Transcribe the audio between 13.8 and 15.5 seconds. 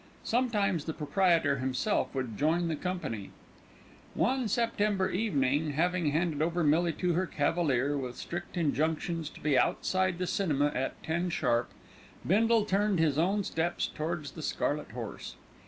towards the Scarlet Horse.